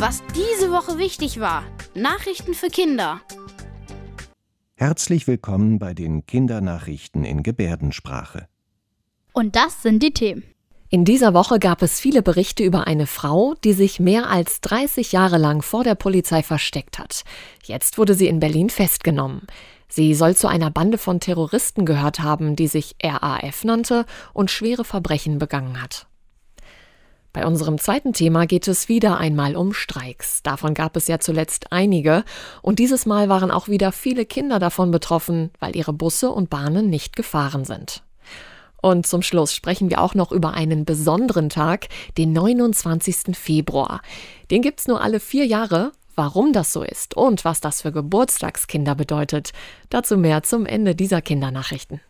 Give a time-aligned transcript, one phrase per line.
[0.00, 1.62] Was diese Woche wichtig war.
[1.94, 3.20] Nachrichten für Kinder.
[4.74, 8.48] Herzlich willkommen bei den Kindernachrichten in Gebärdensprache.
[9.34, 10.42] Und das sind die Themen.
[10.88, 15.12] In dieser Woche gab es viele Berichte über eine Frau, die sich mehr als 30
[15.12, 17.24] Jahre lang vor der Polizei versteckt hat.
[17.64, 19.42] Jetzt wurde sie in Berlin festgenommen.
[19.86, 24.84] Sie soll zu einer Bande von Terroristen gehört haben, die sich RAF nannte und schwere
[24.84, 26.06] Verbrechen begangen hat.
[27.32, 30.42] Bei unserem zweiten Thema geht es wieder einmal um Streiks.
[30.42, 32.24] Davon gab es ja zuletzt einige
[32.60, 36.90] und dieses Mal waren auch wieder viele Kinder davon betroffen, weil ihre Busse und Bahnen
[36.90, 38.02] nicht gefahren sind.
[38.82, 41.88] Und zum Schluss sprechen wir auch noch über einen besonderen Tag,
[42.18, 43.36] den 29.
[43.36, 44.00] Februar.
[44.50, 45.92] Den gibt's nur alle vier Jahre.
[46.16, 49.52] Warum das so ist und was das für Geburtstagskinder bedeutet,
[49.88, 52.00] dazu mehr zum Ende dieser Kindernachrichten.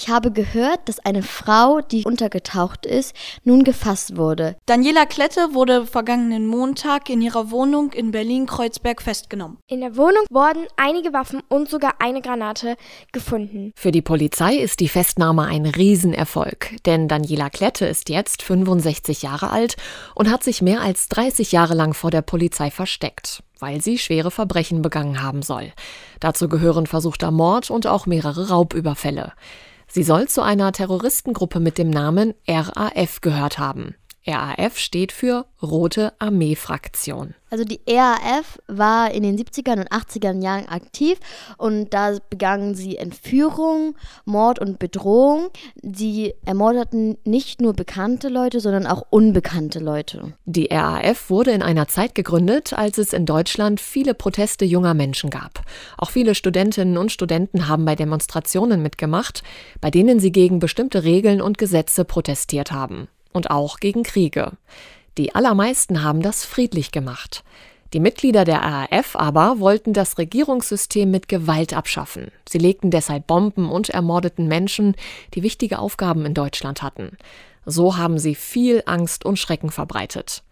[0.00, 4.54] Ich habe gehört, dass eine Frau, die untergetaucht ist, nun gefasst wurde.
[4.66, 9.58] Daniela Klette wurde vergangenen Montag in ihrer Wohnung in Berlin-Kreuzberg festgenommen.
[9.66, 12.76] In der Wohnung wurden einige Waffen und sogar eine Granate
[13.10, 13.72] gefunden.
[13.74, 19.50] Für die Polizei ist die Festnahme ein Riesenerfolg, denn Daniela Klette ist jetzt 65 Jahre
[19.50, 19.76] alt
[20.14, 24.30] und hat sich mehr als 30 Jahre lang vor der Polizei versteckt weil sie schwere
[24.30, 25.72] Verbrechen begangen haben soll.
[26.20, 29.32] Dazu gehören versuchter Mord und auch mehrere Raubüberfälle.
[29.86, 33.94] Sie soll zu einer Terroristengruppe mit dem Namen RAF gehört haben.
[34.28, 37.34] RAF steht für Rote Armee-Fraktion.
[37.50, 41.18] Also die RAF war in den 70er und 80er Jahren aktiv
[41.56, 45.48] und da begangen sie Entführung, Mord und Bedrohung.
[45.82, 50.34] Sie ermordeten nicht nur bekannte Leute, sondern auch unbekannte Leute.
[50.44, 55.30] Die RAF wurde in einer Zeit gegründet, als es in Deutschland viele Proteste junger Menschen
[55.30, 55.62] gab.
[55.96, 59.42] Auch viele Studentinnen und Studenten haben bei Demonstrationen mitgemacht,
[59.80, 64.52] bei denen sie gegen bestimmte Regeln und Gesetze protestiert haben und auch gegen Kriege.
[65.16, 67.42] Die allermeisten haben das friedlich gemacht.
[67.94, 72.30] Die Mitglieder der RAF aber wollten das Regierungssystem mit Gewalt abschaffen.
[72.46, 74.94] Sie legten deshalb Bomben und ermordeten Menschen,
[75.34, 77.16] die wichtige Aufgaben in Deutschland hatten.
[77.64, 80.42] So haben sie viel Angst und Schrecken verbreitet.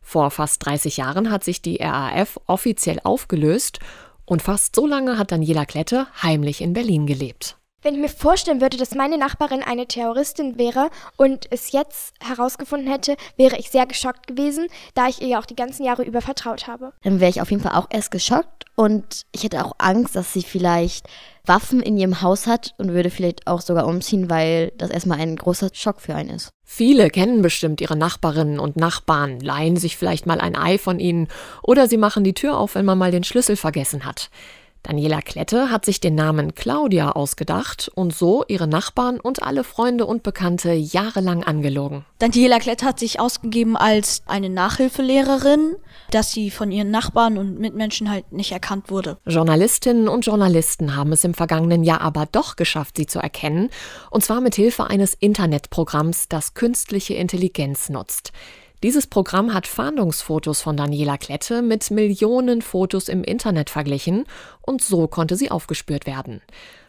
[0.00, 3.78] Vor fast 30 Jahren hat sich die RAF offiziell aufgelöst
[4.24, 7.58] und fast so lange hat Daniela Klette heimlich in Berlin gelebt.
[7.86, 12.90] Wenn ich mir vorstellen würde, dass meine Nachbarin eine Terroristin wäre und es jetzt herausgefunden
[12.90, 16.20] hätte, wäre ich sehr geschockt gewesen, da ich ihr ja auch die ganzen Jahre über
[16.20, 16.94] vertraut habe.
[17.04, 20.32] Dann wäre ich auf jeden Fall auch erst geschockt und ich hätte auch Angst, dass
[20.32, 21.06] sie vielleicht
[21.44, 25.36] Waffen in ihrem Haus hat und würde vielleicht auch sogar umziehen, weil das erstmal ein
[25.36, 26.50] großer Schock für einen ist.
[26.64, 31.28] Viele kennen bestimmt ihre Nachbarinnen und Nachbarn, leihen sich vielleicht mal ein Ei von ihnen
[31.62, 34.28] oder sie machen die Tür auf, wenn man mal den Schlüssel vergessen hat.
[34.86, 40.06] Daniela Klette hat sich den Namen Claudia ausgedacht und so ihre Nachbarn und alle Freunde
[40.06, 42.04] und Bekannte jahrelang angelogen.
[42.20, 45.74] Daniela Klette hat sich ausgegeben als eine Nachhilfelehrerin,
[46.12, 49.18] dass sie von ihren Nachbarn und Mitmenschen halt nicht erkannt wurde.
[49.26, 53.70] Journalistinnen und Journalisten haben es im vergangenen Jahr aber doch geschafft, sie zu erkennen,
[54.10, 58.32] und zwar mit Hilfe eines Internetprogramms, das künstliche Intelligenz nutzt.
[58.82, 64.24] Dieses Programm hat Fahndungsfotos von Daniela Klette mit Millionen Fotos im Internet verglichen
[64.60, 66.42] und so konnte sie aufgespürt werden.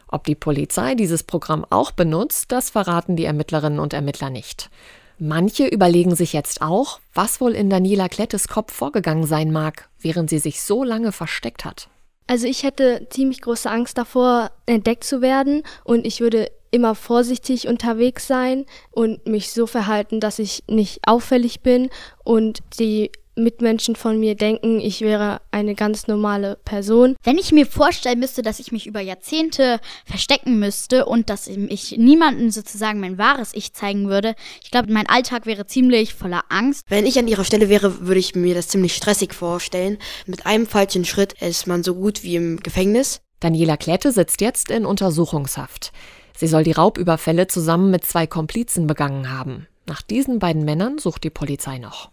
[0.06, 4.70] Ob die Polizei dieses Programm auch benutzt, das verraten die Ermittlerinnen und Ermittler nicht.
[5.18, 10.30] Manche überlegen sich jetzt auch, was wohl in Daniela Klettes Kopf vorgegangen sein mag, während
[10.30, 11.88] sie sich so lange versteckt hat.
[12.26, 17.68] Also ich hätte ziemlich große Angst davor, entdeckt zu werden und ich würde immer vorsichtig
[17.68, 21.90] unterwegs sein und mich so verhalten, dass ich nicht auffällig bin
[22.24, 27.16] und die Mitmenschen von mir denken, ich wäre eine ganz normale Person.
[27.22, 31.96] Wenn ich mir vorstellen müsste, dass ich mich über Jahrzehnte verstecken müsste und dass ich
[31.96, 36.82] niemandem sozusagen mein wahres Ich zeigen würde, ich glaube, mein Alltag wäre ziemlich voller Angst.
[36.88, 39.98] Wenn ich an ihrer Stelle wäre, würde ich mir das ziemlich stressig vorstellen.
[40.26, 43.20] Mit einem falschen Schritt ist man so gut wie im Gefängnis.
[43.40, 45.92] Daniela Klette sitzt jetzt in Untersuchungshaft.
[46.38, 49.66] Sie soll die Raubüberfälle zusammen mit zwei Komplizen begangen haben.
[49.86, 52.12] Nach diesen beiden Männern sucht die Polizei noch.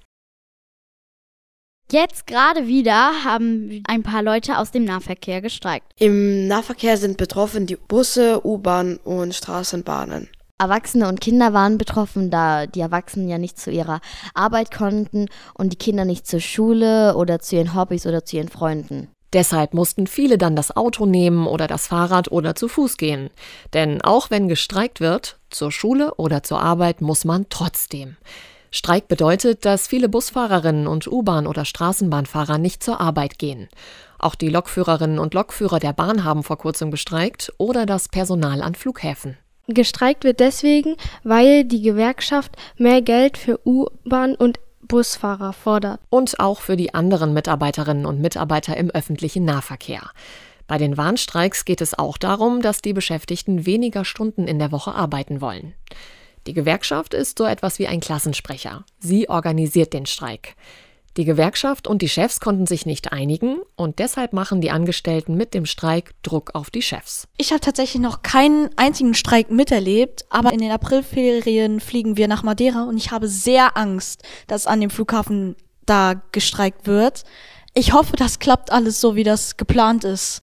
[1.92, 5.92] Jetzt gerade wieder haben ein paar Leute aus dem Nahverkehr gestreikt.
[6.00, 10.28] Im Nahverkehr sind betroffen die Busse, U-Bahn und Straßenbahnen.
[10.58, 14.00] Erwachsene und Kinder waren betroffen, da die Erwachsenen ja nicht zu ihrer
[14.34, 18.50] Arbeit konnten und die Kinder nicht zur Schule oder zu ihren Hobbys oder zu ihren
[18.50, 19.10] Freunden.
[19.34, 23.30] Deshalb mussten viele dann das Auto nehmen oder das Fahrrad oder zu Fuß gehen.
[23.74, 28.18] Denn auch wenn gestreikt wird, zur Schule oder zur Arbeit muss man trotzdem.
[28.72, 33.70] Streik bedeutet, dass viele Busfahrerinnen und U-Bahn- oder Straßenbahnfahrer nicht zur Arbeit gehen.
[34.20, 38.76] Auch die Lokführerinnen und Lokführer der Bahn haben vor kurzem gestreikt oder das Personal an
[38.76, 39.38] Flughäfen.
[39.68, 46.00] Gestreikt wird deswegen, weil die Gewerkschaft mehr Geld für U-Bahn und Busfahrer fordert.
[46.10, 50.12] Und auch für die anderen Mitarbeiterinnen und Mitarbeiter im öffentlichen Nahverkehr.
[50.68, 54.96] Bei den Warnstreiks geht es auch darum, dass die Beschäftigten weniger Stunden in der Woche
[54.96, 55.74] arbeiten wollen.
[56.48, 58.86] Die Gewerkschaft ist so etwas wie ein Klassensprecher.
[59.00, 60.56] Sie organisiert den Streik.
[61.18, 65.54] Die Gewerkschaft und die Chefs konnten sich nicht einigen und deshalb machen die Angestellten mit
[65.54, 67.30] dem Streik Druck auf die Chefs.
[67.38, 72.44] Ich habe tatsächlich noch keinen einzigen Streik miterlebt, aber in den Aprilferien fliegen wir nach
[72.44, 77.24] Madeira und ich habe sehr Angst, dass an dem Flughafen da gestreikt wird.
[77.74, 80.42] Ich hoffe, das klappt alles so, wie das geplant ist.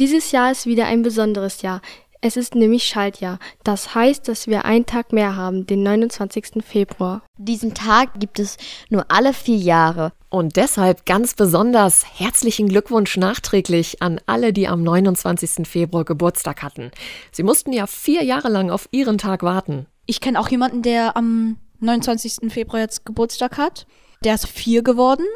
[0.00, 1.80] Dieses Jahr ist wieder ein besonderes Jahr.
[2.26, 3.38] Es ist nämlich Schaltjahr.
[3.64, 6.64] Das heißt, dass wir einen Tag mehr haben, den 29.
[6.64, 7.20] Februar.
[7.36, 8.56] Diesen Tag gibt es
[8.88, 10.10] nur alle vier Jahre.
[10.30, 15.68] Und deshalb ganz besonders herzlichen Glückwunsch nachträglich an alle, die am 29.
[15.68, 16.92] Februar Geburtstag hatten.
[17.30, 19.84] Sie mussten ja vier Jahre lang auf ihren Tag warten.
[20.06, 22.50] Ich kenne auch jemanden, der am 29.
[22.50, 23.86] Februar jetzt Geburtstag hat.
[24.24, 25.26] Der ist vier geworden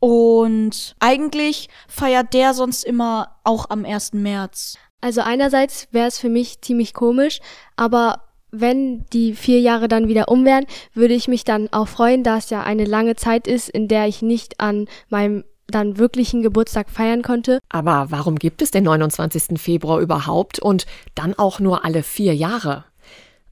[0.00, 4.14] und eigentlich feiert der sonst immer auch am 1.
[4.14, 4.78] März.
[5.00, 7.40] Also einerseits wäre es für mich ziemlich komisch,
[7.76, 12.24] aber wenn die vier Jahre dann wieder um wären, würde ich mich dann auch freuen,
[12.24, 16.42] da es ja eine lange Zeit ist, in der ich nicht an meinem dann wirklichen
[16.42, 17.58] Geburtstag feiern konnte.
[17.68, 19.60] Aber warum gibt es den 29.
[19.60, 22.84] Februar überhaupt und dann auch nur alle vier Jahre?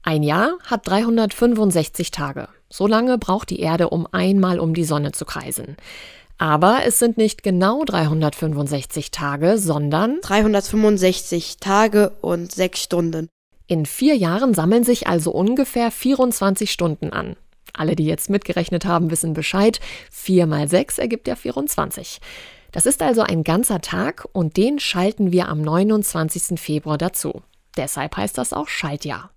[0.01, 2.49] Ein Jahr hat 365 Tage.
[2.69, 5.77] So lange braucht die Erde, um einmal um die Sonne zu kreisen.
[6.37, 13.29] Aber es sind nicht genau 365 Tage, sondern 365 Tage und 6 Stunden.
[13.65, 17.35] In vier Jahren sammeln sich also ungefähr 24 Stunden an.
[17.73, 19.79] Alle, die jetzt mitgerechnet haben, wissen Bescheid.
[20.11, 22.19] 4 mal 6 ergibt ja 24.
[22.71, 26.59] Das ist also ein ganzer Tag und den schalten wir am 29.
[26.59, 27.41] Februar dazu.
[27.75, 29.31] Deshalb heißt das auch Schaltjahr.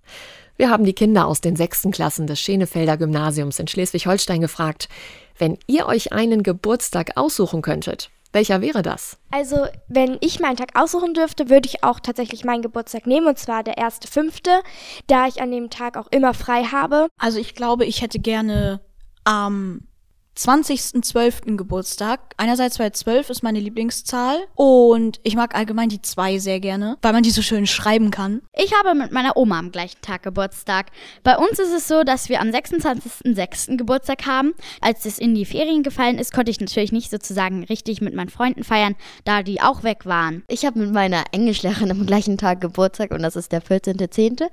[0.57, 4.91] Wir haben die Kinder aus den sechsten Klassen des Schenefelder Gymnasiums in Schleswig-Holstein gefragt,
[5.41, 9.19] wenn ihr euch einen Geburtstag aussuchen könntet, welcher wäre das?
[9.33, 13.39] Also, wenn ich meinen Tag aussuchen dürfte, würde ich auch tatsächlich meinen Geburtstag nehmen, und
[13.39, 14.63] zwar der erste fünfte,
[15.09, 17.09] da ich an dem Tag auch immer frei habe.
[17.19, 18.81] Also ich glaube, ich hätte gerne
[19.25, 19.89] am
[20.41, 21.57] 20.12.
[21.57, 22.21] Geburtstag.
[22.39, 27.13] Einerseits, weil 12 ist meine Lieblingszahl und ich mag allgemein die 2 sehr gerne, weil
[27.13, 28.41] man die so schön schreiben kann.
[28.57, 30.87] Ich habe mit meiner Oma am gleichen Tag Geburtstag.
[31.23, 33.77] Bei uns ist es so, dass wir am 26.06.
[33.77, 34.55] Geburtstag haben.
[34.81, 38.31] Als es in die Ferien gefallen ist, konnte ich natürlich nicht sozusagen richtig mit meinen
[38.31, 40.43] Freunden feiern, da die auch weg waren.
[40.49, 44.45] Ich habe mit meiner Englischlehrerin am gleichen Tag Geburtstag und das ist der 14.10.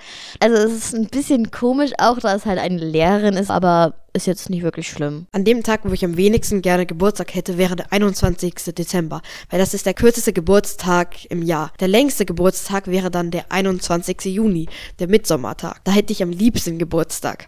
[0.41, 4.25] Also es ist ein bisschen komisch auch, da es halt eine Lehrerin ist, aber ist
[4.25, 5.27] jetzt nicht wirklich schlimm.
[5.31, 8.55] An dem Tag, wo ich am wenigsten gerne Geburtstag hätte, wäre der 21.
[8.75, 11.71] Dezember, weil das ist der kürzeste Geburtstag im Jahr.
[11.79, 14.25] Der längste Geburtstag wäre dann der 21.
[14.25, 14.67] Juni,
[14.99, 15.81] der Mitsommertag.
[15.85, 17.47] Da hätte ich am liebsten Geburtstag.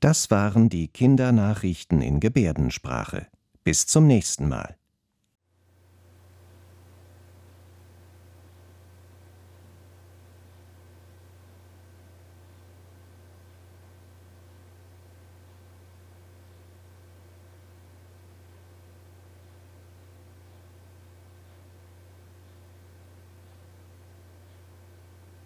[0.00, 3.26] Das waren die Kindernachrichten in Gebärdensprache.
[3.62, 4.76] Bis zum nächsten Mal.